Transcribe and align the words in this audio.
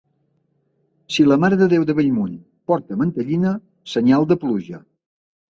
Si 1.15 1.25
la 1.27 1.37
Mare 1.43 1.59
de 1.59 1.67
Déu 1.73 1.85
de 1.89 1.95
Bellmunt 1.99 2.33
porta 2.73 2.99
mantellina, 3.03 3.53
senyal 3.95 4.29
de 4.33 4.41
pluja. 4.47 4.83